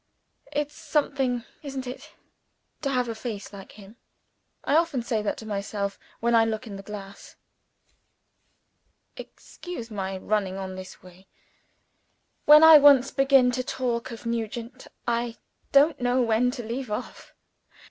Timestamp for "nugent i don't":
14.25-16.01